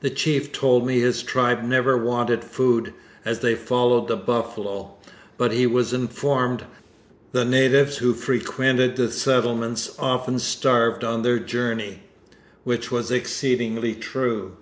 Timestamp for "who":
7.96-8.14